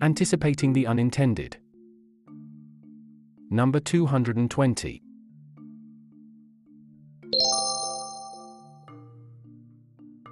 [0.00, 1.56] anticipating the unintended.
[3.50, 5.02] Number 220.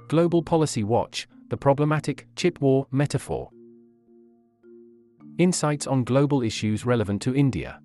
[0.09, 3.51] Global Policy Watch The Problematic Chip War Metaphor.
[5.39, 7.81] Insights on global issues relevant to India.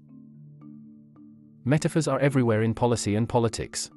[1.66, 3.90] Metaphors are everywhere in policy and politics.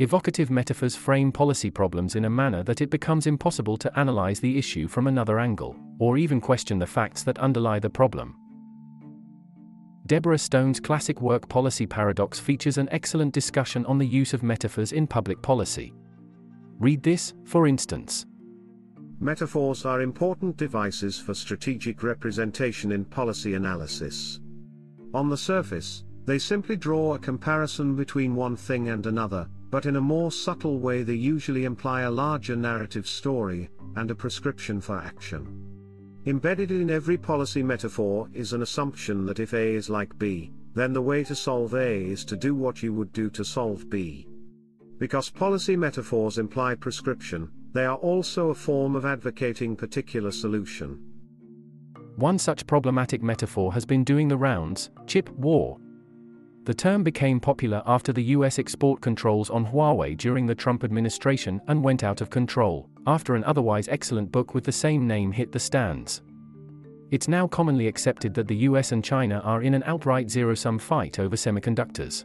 [0.00, 4.56] Evocative metaphors frame policy problems in a manner that it becomes impossible to analyze the
[4.56, 8.34] issue from another angle, or even question the facts that underlie the problem.
[10.06, 14.92] Deborah Stone's classic work Policy Paradox features an excellent discussion on the use of metaphors
[14.92, 15.92] in public policy.
[16.78, 18.24] Read this, for instance.
[19.20, 24.40] Metaphors are important devices for strategic representation in policy analysis.
[25.12, 29.96] On the surface, they simply draw a comparison between one thing and another, but in
[29.96, 34.98] a more subtle way they usually imply a larger narrative story, and a prescription for
[34.98, 35.66] action.
[36.26, 40.92] Embedded in every policy metaphor is an assumption that if A is like B, then
[40.92, 44.26] the way to solve A is to do what you would do to solve B.
[44.98, 50.98] Because policy metaphors imply prescription, they are also a form of advocating particular solution.
[52.16, 55.78] One such problematic metaphor has been doing the rounds chip war.
[56.64, 61.60] The term became popular after the US export controls on Huawei during the Trump administration
[61.68, 65.52] and went out of control, after an otherwise excellent book with the same name hit
[65.52, 66.22] the stands.
[67.10, 70.78] It's now commonly accepted that the US and China are in an outright zero sum
[70.78, 72.24] fight over semiconductors.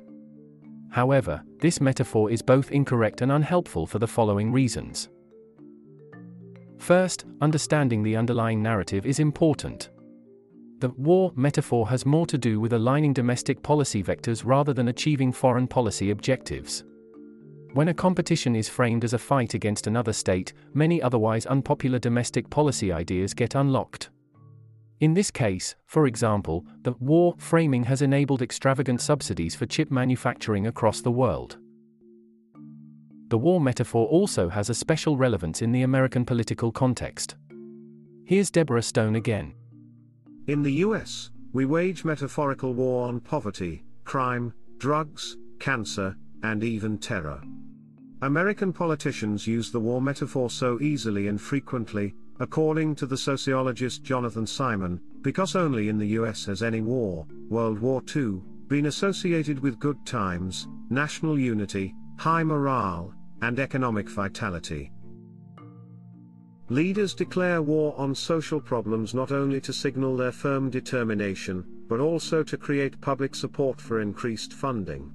[0.92, 5.10] However, this metaphor is both incorrect and unhelpful for the following reasons.
[6.78, 9.90] First, understanding the underlying narrative is important.
[10.80, 15.32] The war metaphor has more to do with aligning domestic policy vectors rather than achieving
[15.32, 16.84] foreign policy objectives.
[17.74, 22.50] When a competition is framed as a fight against another state, many otherwise unpopular domestic
[22.50, 24.10] policy ideas get unlocked.
[25.02, 30.68] In this case, for example, the war framing has enabled extravagant subsidies for chip manufacturing
[30.68, 31.58] across the world.
[33.28, 37.36] The war metaphor also has a special relevance in the American political context.
[38.24, 39.54] Here's Deborah Stone again.
[40.48, 47.42] In the US, we wage metaphorical war on poverty, crime, drugs, cancer, and even terror.
[48.22, 54.46] American politicians use the war metaphor so easily and frequently, According to the sociologist Jonathan
[54.46, 59.80] Simon, because only in the US has any war, World War II, been associated with
[59.80, 64.92] good times, national unity, high morale, and economic vitality.
[66.70, 72.42] Leaders declare war on social problems not only to signal their firm determination, but also
[72.42, 75.14] to create public support for increased funding.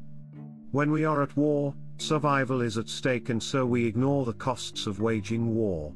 [0.71, 4.87] When we are at war, survival is at stake and so we ignore the costs
[4.87, 5.93] of waging war.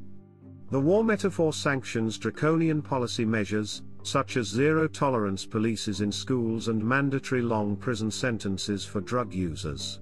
[0.72, 6.84] The war metaphor sanctions draconian policy measures, such as zero tolerance policies in schools and
[6.84, 10.00] mandatory long prison sentences for drug users.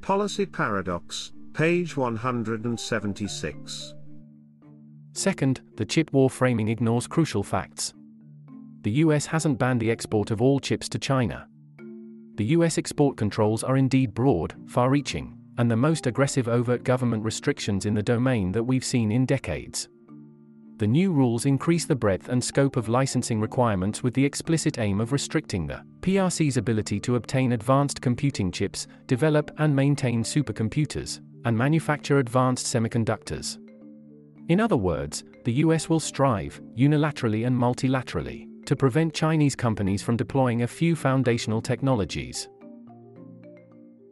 [0.00, 3.94] Policy Paradox, page 176.
[5.18, 7.92] Second, the chip war framing ignores crucial facts.
[8.82, 11.48] The US hasn't banned the export of all chips to China.
[12.36, 17.24] The US export controls are indeed broad, far reaching, and the most aggressive overt government
[17.24, 19.88] restrictions in the domain that we've seen in decades
[20.78, 25.00] the new rules increase the breadth and scope of licensing requirements with the explicit aim
[25.00, 31.58] of restricting the PRC's ability to obtain advanced computing chips, develop and maintain supercomputers, and
[31.58, 33.58] manufacture advanced semiconductors.
[34.48, 40.16] In other words, the US will strive, unilaterally and multilaterally, to prevent Chinese companies from
[40.16, 42.48] deploying a few foundational technologies.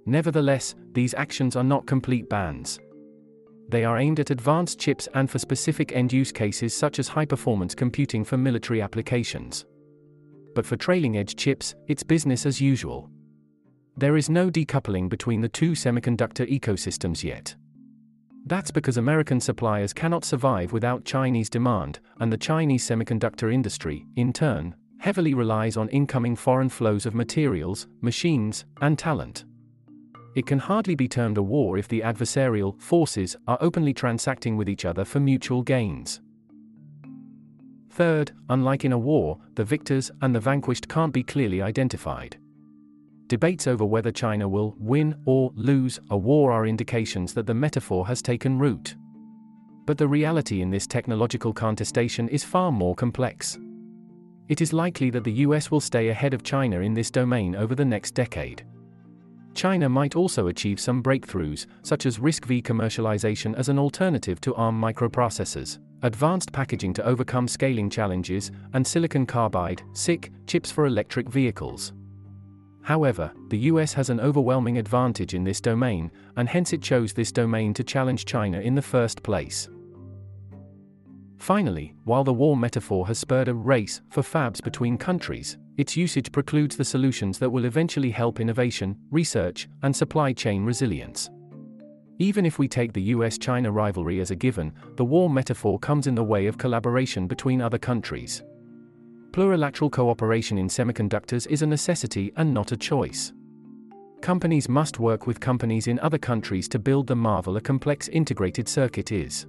[0.04, 2.78] Nevertheless, these actions are not complete bans.
[3.68, 7.24] They are aimed at advanced chips and for specific end use cases such as high
[7.24, 9.64] performance computing for military applications.
[10.54, 13.10] But for trailing edge chips, it's business as usual.
[13.96, 17.56] There is no decoupling between the two semiconductor ecosystems yet.
[18.46, 24.32] That's because American suppliers cannot survive without Chinese demand, and the Chinese semiconductor industry, in
[24.32, 29.44] turn, heavily relies on incoming foreign flows of materials, machines, and talent.
[30.36, 34.68] It can hardly be termed a war if the adversarial forces are openly transacting with
[34.68, 36.20] each other for mutual gains.
[37.90, 42.36] Third, unlike in a war, the victors and the vanquished can't be clearly identified.
[43.28, 48.06] Debates over whether China will win or lose a war are indications that the metaphor
[48.06, 48.94] has taken root.
[49.84, 53.58] But the reality in this technological contestation is far more complex.
[54.48, 57.74] It is likely that the US will stay ahead of China in this domain over
[57.74, 58.64] the next decade.
[59.54, 64.80] China might also achieve some breakthroughs, such as RISC-V commercialization as an alternative to ARM
[64.80, 65.78] microprocessors.
[66.02, 71.92] advanced packaging to overcome scaling challenges, and silicon carbide SiC, chips for electric vehicles.
[72.86, 77.32] However, the US has an overwhelming advantage in this domain, and hence it chose this
[77.32, 79.68] domain to challenge China in the first place.
[81.36, 86.30] Finally, while the war metaphor has spurred a race for fabs between countries, its usage
[86.30, 91.28] precludes the solutions that will eventually help innovation, research, and supply chain resilience.
[92.20, 96.06] Even if we take the US China rivalry as a given, the war metaphor comes
[96.06, 98.44] in the way of collaboration between other countries.
[99.36, 103.34] Plurilateral cooperation in semiconductors is a necessity and not a choice.
[104.22, 108.66] Companies must work with companies in other countries to build the marvel a complex integrated
[108.66, 109.46] circuit is.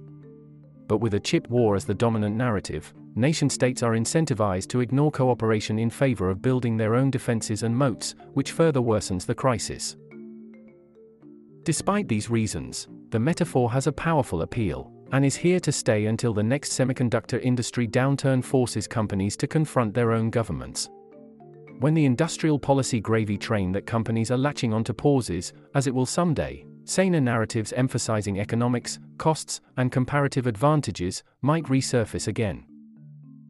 [0.88, 5.10] But with a chip war as the dominant narrative, nation states are incentivized to ignore
[5.10, 9.96] cooperation in favor of building their own defenses and moats, which further worsens the crisis.
[11.62, 16.34] Despite these reasons, the metaphor has a powerful appeal, and is here to stay until
[16.34, 20.90] the next semiconductor industry downturn forces companies to confront their own governments.
[21.80, 26.06] When the industrial policy gravy train that companies are latching onto pauses, as it will
[26.06, 32.64] someday, saner narratives emphasizing economics, costs, and comparative advantages might resurface again.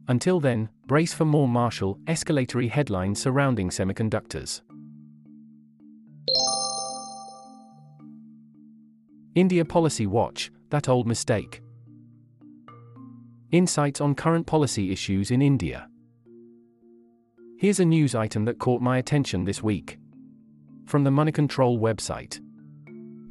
[0.07, 4.61] Until then, brace for more martial, escalatory headlines surrounding semiconductors.
[9.35, 11.63] India Policy Watch That Old Mistake.
[13.51, 15.89] Insights on current policy issues in India.
[17.57, 19.97] Here's a news item that caught my attention this week.
[20.85, 22.39] From the Money Control website.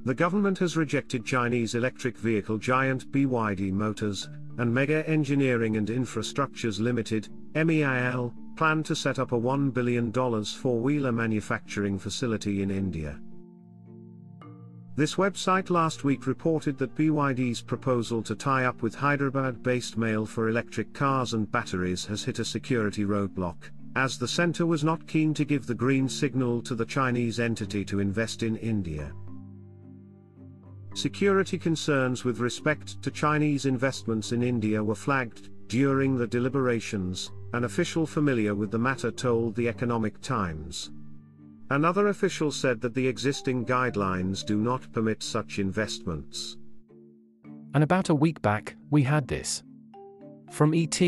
[0.05, 6.81] The government has rejected Chinese electric vehicle giant BYD Motors and Mega Engineering and Infrastructures
[6.81, 13.20] Limited, MEIL, plan to set up a $1 billion four-wheeler manufacturing facility in India.
[14.98, 20.48] This website last week reported that BYD's proposal to tie up with Hyderabad-based MEIL for
[20.48, 25.32] electric cars and batteries has hit a security roadblock, as the center was not keen
[25.34, 29.12] to give the green signal to the Chinese entity to invest in India.
[30.94, 37.62] Security concerns with respect to Chinese investments in India were flagged during the deliberations, an
[37.62, 40.90] official familiar with the matter told the Economic Times.
[41.70, 46.56] Another official said that the existing guidelines do not permit such investments.
[47.74, 49.62] And about a week back, we had this.
[50.50, 50.98] From ET.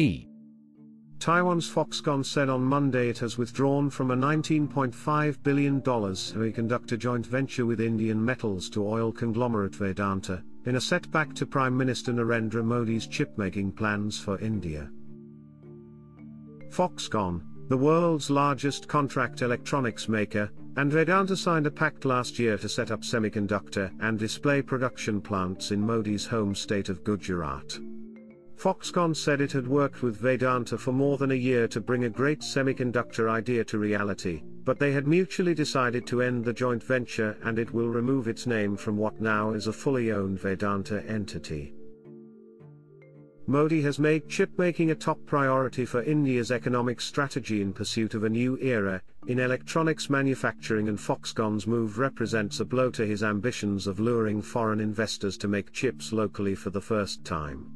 [1.19, 7.67] Taiwan's Foxconn said on Monday it has withdrawn from a $19.5 billion semiconductor joint venture
[7.67, 13.07] with Indian metals to oil conglomerate Vedanta, in a setback to Prime Minister Narendra Modi's
[13.07, 14.91] chip-making plans for India.
[16.71, 22.69] Foxconn, the world's largest contract electronics maker, and Vedanta signed a pact last year to
[22.69, 27.79] set up semiconductor and display production plants in Modi's home state of Gujarat.
[28.57, 32.11] Foxconn said it had worked with Vedanta for more than a year to bring a
[32.11, 37.37] great semiconductor idea to reality, but they had mutually decided to end the joint venture
[37.45, 41.73] and it will remove its name from what now is a fully owned Vedanta entity.
[43.51, 48.29] Modi has made chip-making a top priority for India's economic strategy in pursuit of a
[48.29, 53.99] new era in electronics manufacturing and Foxconn's move represents a blow to his ambitions of
[53.99, 57.67] luring foreign investors to make chips locally for the first time.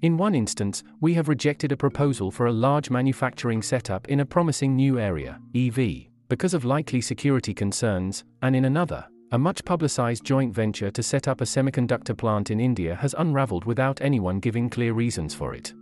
[0.00, 4.24] In one instance, we have rejected a proposal for a large manufacturing setup in a
[4.24, 10.24] promising new area, EV, because of likely security concerns, and in another, a much publicized
[10.24, 14.70] joint venture to set up a semiconductor plant in India has unraveled without anyone giving
[14.70, 15.74] clear reasons for it.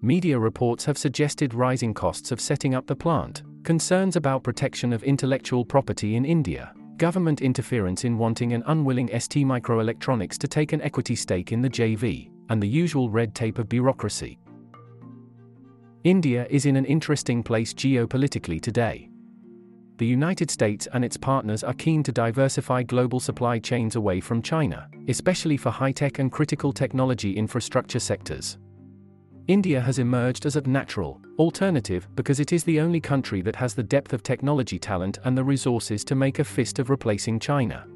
[0.00, 5.02] Media reports have suggested rising costs of setting up the plant, concerns about protection of
[5.02, 10.80] intellectual property in India, government interference in wanting an unwilling ST Microelectronics to take an
[10.80, 14.38] equity stake in the JV, and the usual red tape of bureaucracy.
[16.04, 19.10] India is in an interesting place geopolitically today
[20.02, 24.42] the United States and its partners are keen to diversify global supply chains away from
[24.42, 28.58] China, especially for high tech and critical technology infrastructure sectors.
[29.46, 33.74] India has emerged as a natural alternative because it is the only country that has
[33.74, 37.86] the depth of technology talent and the resources to make a fist of replacing China.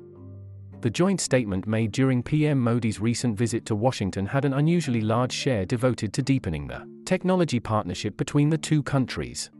[0.83, 5.33] The joint statement made during PM Modi's recent visit to Washington had an unusually large
[5.33, 9.51] share devoted to deepening the technology partnership between the two countries.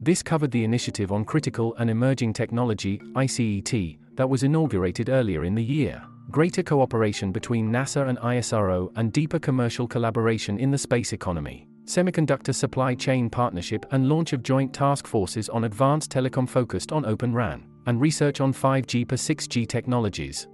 [0.00, 5.56] This covered the Initiative on Critical and Emerging Technology, ICET, that was inaugurated earlier in
[5.56, 6.00] the year,
[6.30, 12.54] greater cooperation between NASA and ISRO, and deeper commercial collaboration in the space economy, semiconductor
[12.54, 17.34] supply chain partnership, and launch of joint task forces on advanced telecom focused on Open
[17.34, 20.46] RAN, and research on 5G per 6G technologies.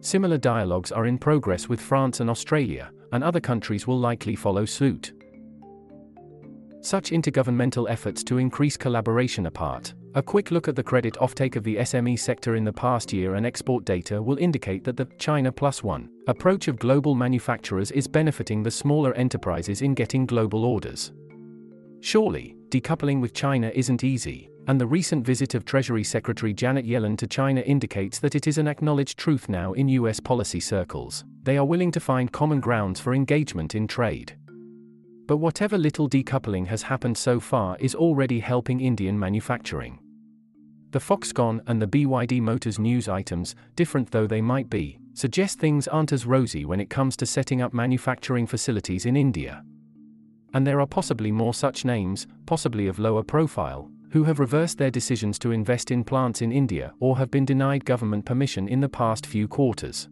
[0.00, 4.64] Similar dialogues are in progress with France and Australia, and other countries will likely follow
[4.64, 5.12] suit.
[6.84, 11.64] Such intergovernmental efforts to increase collaboration apart, a quick look at the credit offtake of
[11.64, 15.50] the SME sector in the past year and export data will indicate that the China
[15.50, 21.14] Plus One approach of global manufacturers is benefiting the smaller enterprises in getting global orders.
[22.00, 27.16] Surely, decoupling with China isn't easy, and the recent visit of Treasury Secretary Janet Yellen
[27.16, 31.24] to China indicates that it is an acknowledged truth now in US policy circles.
[31.44, 34.36] They are willing to find common grounds for engagement in trade.
[35.26, 39.98] But whatever little decoupling has happened so far is already helping Indian manufacturing.
[40.90, 45.88] The Foxconn and the BYD Motors news items, different though they might be, suggest things
[45.88, 49.64] aren't as rosy when it comes to setting up manufacturing facilities in India.
[50.52, 54.90] And there are possibly more such names, possibly of lower profile, who have reversed their
[54.92, 58.88] decisions to invest in plants in India or have been denied government permission in the
[58.88, 60.08] past few quarters.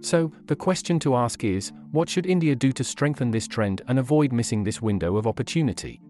[0.00, 3.98] So, the question to ask is what should India do to strengthen this trend and
[3.98, 6.00] avoid missing this window of opportunity?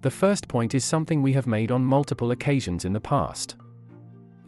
[0.00, 3.56] The first point is something we have made on multiple occasions in the past.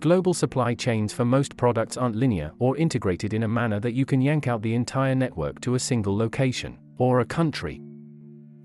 [0.00, 4.04] Global supply chains for most products aren't linear or integrated in a manner that you
[4.04, 7.80] can yank out the entire network to a single location, or a country.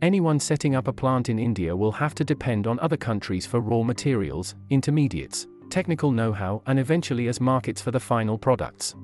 [0.01, 3.61] Anyone setting up a plant in India will have to depend on other countries for
[3.61, 8.95] raw materials, intermediates, technical know how, and eventually as markets for the final products.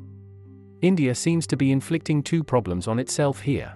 [0.81, 3.74] India seems to be inflicting two problems on itself here.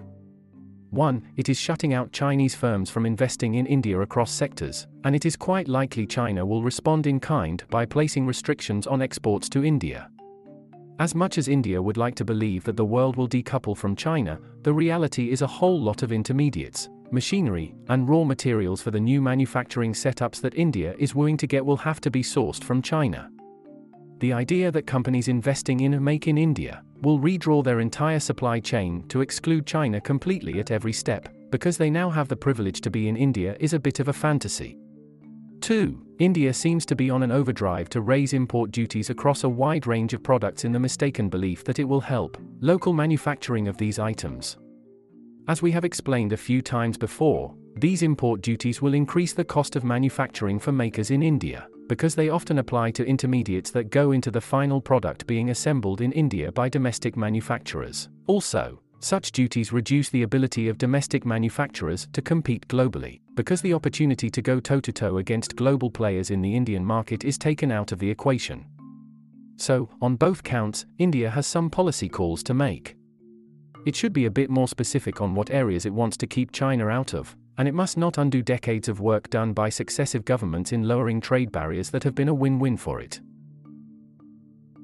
[0.90, 5.24] One, it is shutting out Chinese firms from investing in India across sectors, and it
[5.24, 10.10] is quite likely China will respond in kind by placing restrictions on exports to India.
[10.98, 14.38] As much as India would like to believe that the world will decouple from China,
[14.62, 19.20] the reality is a whole lot of intermediates, machinery, and raw materials for the new
[19.20, 23.30] manufacturing setups that India is willing to get will have to be sourced from China.
[24.18, 29.06] The idea that companies investing in Make in India will redraw their entire supply chain
[29.08, 33.08] to exclude China completely at every step, because they now have the privilege to be
[33.08, 34.78] in India is a bit of a fantasy.
[35.60, 36.06] 2.
[36.18, 40.12] India seems to be on an overdrive to raise import duties across a wide range
[40.12, 44.56] of products in the mistaken belief that it will help local manufacturing of these items.
[45.48, 49.74] As we have explained a few times before, these import duties will increase the cost
[49.74, 54.30] of manufacturing for makers in India because they often apply to intermediates that go into
[54.30, 58.08] the final product being assembled in India by domestic manufacturers.
[58.28, 64.30] Also, such duties reduce the ability of domestic manufacturers to compete globally, because the opportunity
[64.30, 67.90] to go toe to toe against global players in the Indian market is taken out
[67.90, 68.64] of the equation.
[69.56, 72.96] So, on both counts, India has some policy calls to make.
[73.84, 76.88] It should be a bit more specific on what areas it wants to keep China
[76.88, 80.86] out of, and it must not undo decades of work done by successive governments in
[80.86, 83.20] lowering trade barriers that have been a win win for it.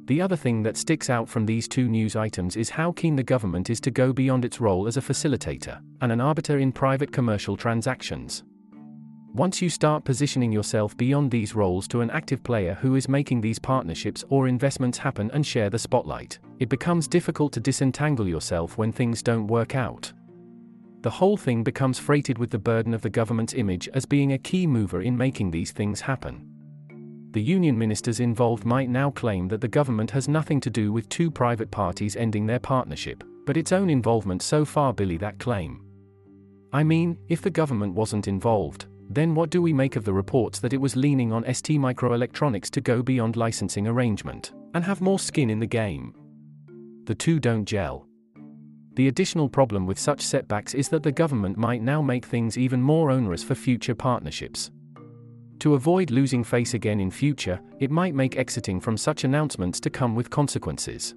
[0.07, 3.23] The other thing that sticks out from these two news items is how keen the
[3.23, 7.13] government is to go beyond its role as a facilitator and an arbiter in private
[7.13, 8.43] commercial transactions.
[9.39, 13.41] Once you start positioning yourself beyond these roles to an active player who is making
[13.41, 18.77] these partnerships or investments happen and share the spotlight, it becomes difficult to disentangle yourself
[18.77, 20.13] when things don't work out
[21.03, 24.39] the whole thing becomes freighted with the burden of the government's image as being a
[24.39, 26.45] key mover in making these things happen.
[27.31, 31.09] The union ministers involved might now claim that the government has nothing to do with
[31.09, 35.85] two private parties ending their partnership, but its own involvement so far billy that claim.
[36.73, 40.61] I mean, if the government wasn't involved, then what do we make of the reports
[40.61, 45.19] that it was leaning on ST Microelectronics to go beyond licensing arrangement and have more
[45.19, 46.15] skin in the game?
[47.05, 48.07] The two don't gel.
[48.97, 52.83] The additional problem with such setbacks is that the government might now make things even
[52.83, 54.71] more onerous for future partnerships.
[55.61, 59.91] To avoid losing face again in future, it might make exiting from such announcements to
[59.91, 61.15] come with consequences.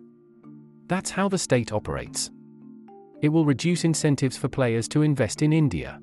[0.88, 2.32] That's how the state operates.
[3.22, 6.00] It will reduce incentives for players to invest in India.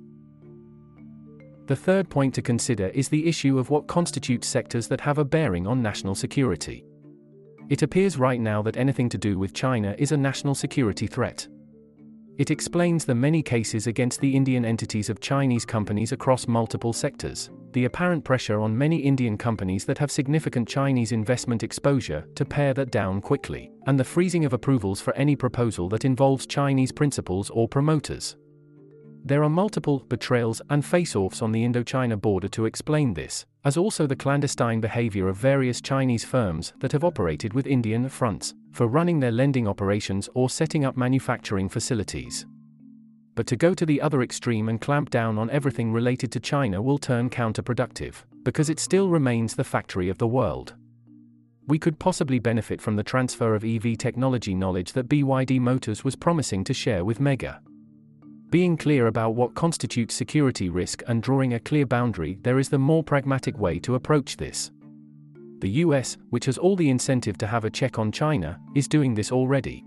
[1.68, 5.24] The third point to consider is the issue of what constitutes sectors that have a
[5.24, 6.82] bearing on national security.
[7.68, 11.46] It appears right now that anything to do with China is a national security threat.
[12.38, 17.50] It explains the many cases against the Indian entities of Chinese companies across multiple sectors,
[17.72, 22.72] the apparent pressure on many Indian companies that have significant Chinese investment exposure to pare
[22.72, 27.50] that down quickly, and the freezing of approvals for any proposal that involves Chinese principals
[27.50, 28.36] or promoters.
[29.28, 33.76] There are multiple betrayals and face offs on the Indochina border to explain this, as
[33.76, 38.86] also the clandestine behavior of various Chinese firms that have operated with Indian fronts, for
[38.86, 42.46] running their lending operations or setting up manufacturing facilities.
[43.34, 46.80] But to go to the other extreme and clamp down on everything related to China
[46.80, 50.72] will turn counterproductive, because it still remains the factory of the world.
[51.66, 56.16] we could possibly benefit from the transfer of EV technology knowledge that BYD Motors was
[56.16, 57.60] promising to share with Mega.
[58.50, 62.78] Being clear about what constitutes security risk and drawing a clear boundary, there is the
[62.78, 64.70] more pragmatic way to approach this.
[65.58, 69.14] The US, which has all the incentive to have a check on China, is doing
[69.14, 69.84] this already.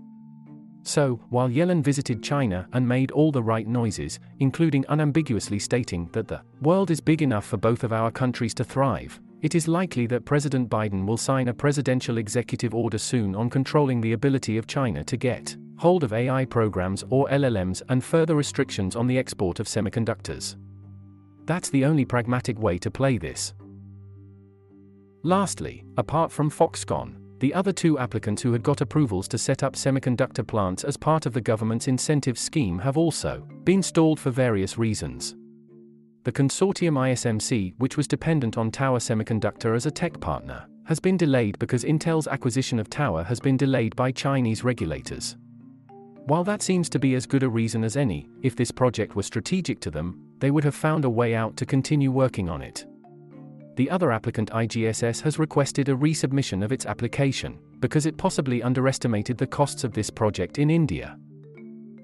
[0.84, 6.28] So, while Yellen visited China and made all the right noises, including unambiguously stating that
[6.28, 10.06] the world is big enough for both of our countries to thrive, it is likely
[10.06, 14.68] that President Biden will sign a presidential executive order soon on controlling the ability of
[14.68, 19.58] China to get hold of AI programs or LLMs and further restrictions on the export
[19.58, 20.54] of semiconductors.
[21.44, 23.52] That's the only pragmatic way to play this.
[25.24, 29.74] Lastly, apart from Foxconn, the other two applicants who had got approvals to set up
[29.74, 34.78] semiconductor plants as part of the government's incentive scheme have also been stalled for various
[34.78, 35.34] reasons.
[36.22, 41.16] The consortium ISMC, which was dependent on Tower Semiconductor as a tech partner, has been
[41.16, 45.36] delayed because Intel's acquisition of Tower has been delayed by Chinese regulators.
[46.26, 49.24] While that seems to be as good a reason as any, if this project were
[49.24, 52.86] strategic to them, they would have found a way out to continue working on it.
[53.74, 59.36] The other applicant IGSS has requested a resubmission of its application, because it possibly underestimated
[59.36, 61.16] the costs of this project in India.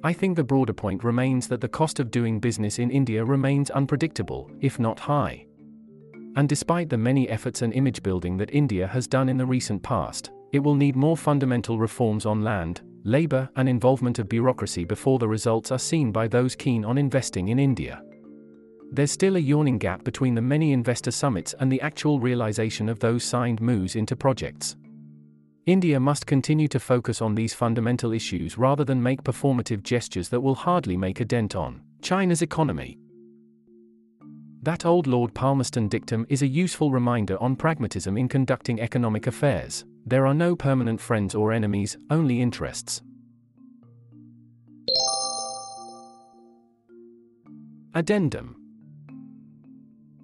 [0.02, 3.70] I think the broader point remains that the cost of doing business in India remains
[3.70, 5.46] unpredictable, if not high.
[6.36, 9.82] And despite the many efforts and image building that India has done in the recent
[9.82, 15.18] past, it will need more fundamental reforms on land, labor, and involvement of bureaucracy before
[15.18, 18.02] the results are seen by those keen on investing in India.
[18.90, 22.98] There's still a yawning gap between the many investor summits and the actual realization of
[23.00, 24.76] those signed moves into projects.
[25.66, 30.40] India must continue to focus on these fundamental issues rather than make performative gestures that
[30.40, 32.98] will hardly make a dent on China's economy.
[34.62, 39.84] That old Lord Palmerston dictum is a useful reminder on pragmatism in conducting economic affairs.
[40.08, 43.02] There are no permanent friends or enemies, only interests.
[47.94, 48.54] Addendum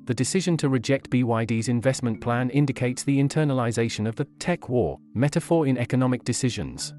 [0.07, 5.67] the decision to reject BYD's investment plan indicates the internalization of the tech war metaphor
[5.67, 6.93] in economic decisions.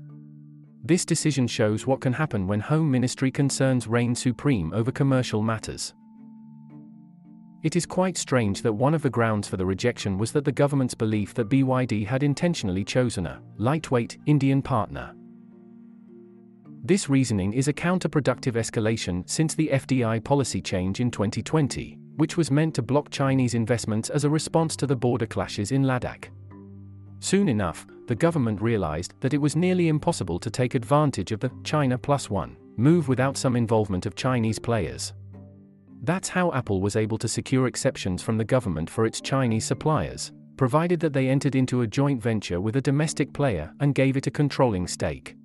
[0.83, 5.93] This decision shows what can happen when Home Ministry concerns reign supreme over commercial matters.
[7.63, 10.51] It is quite strange that one of the grounds for the rejection was that the
[10.51, 15.13] government's belief that BYD had intentionally chosen a lightweight Indian partner.
[16.83, 22.51] This reasoning is a counterproductive escalation since the FDI policy change in 2020 which was
[22.51, 26.29] meant to block Chinese investments as a response to the border clashes in Ladakh.
[27.19, 31.51] Soon enough, the government realized that it was nearly impossible to take advantage of the
[31.63, 35.13] China Plus One move without some involvement of Chinese players.
[36.05, 40.31] That's how Apple was able to secure exceptions from the government for its Chinese suppliers,
[40.55, 44.27] provided that they entered into a joint venture with a domestic player and gave it
[44.27, 45.35] a controlling stake.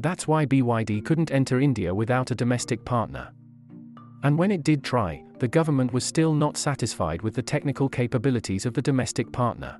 [0.00, 3.32] That's why BYD couldn't enter India without a domestic partner.
[4.22, 8.66] And when it did try, the government was still not satisfied with the technical capabilities
[8.66, 9.78] of the domestic partner.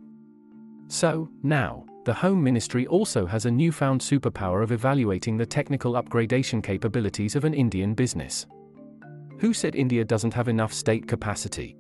[0.88, 6.62] So, now, the Home Ministry also has a newfound superpower of evaluating the technical upgradation
[6.62, 8.46] capabilities of an Indian business.
[9.40, 11.76] Who said India doesn't have enough state capacity?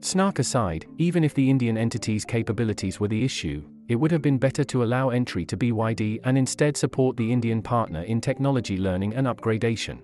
[0.00, 4.38] Snark aside, even if the Indian entity's capabilities were the issue, it would have been
[4.38, 9.14] better to allow entry to BYD and instead support the Indian partner in technology learning
[9.14, 10.00] and upgradation.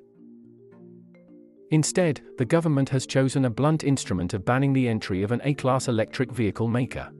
[1.71, 5.89] Instead, the government has chosen a blunt instrument of banning the entry of an A-class
[5.89, 7.11] electric vehicle maker.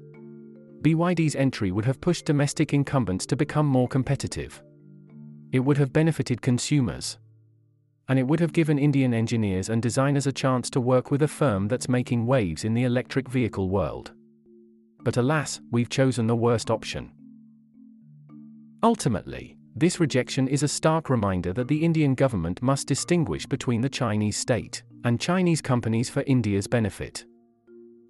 [0.83, 4.63] BYD's entry would have pushed domestic incumbents to become more competitive.
[5.51, 7.17] It would have benefited consumers.
[8.09, 11.29] And it would have given Indian engineers and designers a chance to work with a
[11.29, 14.13] firm that's making waves in the electric vehicle world.
[15.03, 17.13] But alas, we've chosen the worst option.
[18.83, 23.89] Ultimately, this rejection is a stark reminder that the Indian government must distinguish between the
[23.89, 27.25] Chinese state and Chinese companies for India's benefit.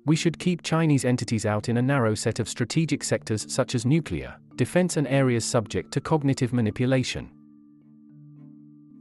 [0.07, 3.85] We should keep Chinese entities out in a narrow set of strategic sectors such as
[3.85, 7.31] nuclear, defense, and areas subject to cognitive manipulation.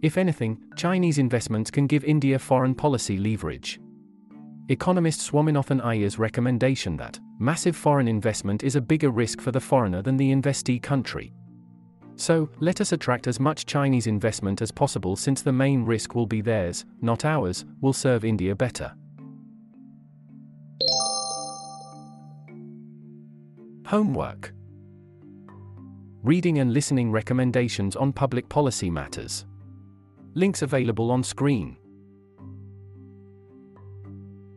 [0.02, 3.80] If anything, Chinese investments can give India foreign policy leverage.
[4.70, 10.02] Economist Swaminathan Aiyar's recommendation that massive foreign investment is a bigger risk for the foreigner
[10.02, 11.34] than the investee country
[12.18, 16.26] so, let us attract as much Chinese investment as possible since the main risk will
[16.26, 18.94] be theirs, not ours, will serve India better.
[23.88, 24.54] Homework
[26.24, 29.46] Reading and listening recommendations on public policy matters.
[30.38, 31.78] Links available on screen.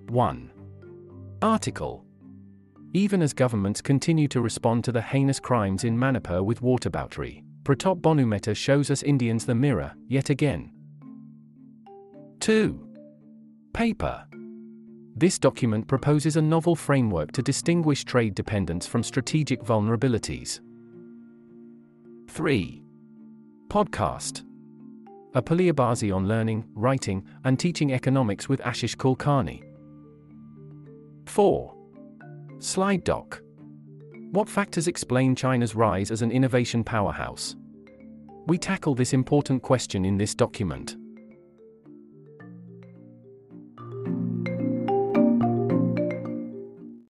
[0.09, 0.51] 1.
[1.41, 2.05] Article
[2.95, 8.01] Even as governments continue to respond to the heinous crimes in Manipur with whataboutery, Pratap
[8.01, 10.73] Bhanu Mehta shows us Indians the mirror, yet again.
[12.41, 12.89] 2.
[13.73, 14.27] Paper.
[15.15, 20.59] This document proposes a novel framework to distinguish trade dependence from strategic vulnerabilities.
[22.29, 22.83] 3.
[23.69, 24.48] Podcast.
[25.35, 29.63] A Puliyabaazi on learning, writing, and teaching economics with Ashish Kulkarni.
[31.27, 31.75] 4.
[32.59, 33.43] Slide Doc.
[34.31, 37.57] What factors explain China's rise as an innovation powerhouse?
[38.47, 40.97] We tackle this important question in this document.